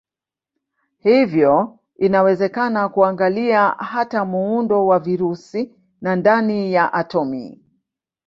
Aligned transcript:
Hivyo 0.97 1.79
inawezekana 1.97 2.89
kuangalia 2.89 3.69
hata 3.69 4.25
muundo 4.25 4.85
wa 4.85 4.99
virusi 4.99 5.75
na 6.01 6.15
ndani 6.15 6.73
ya 6.73 6.93
atomi. 6.93 7.61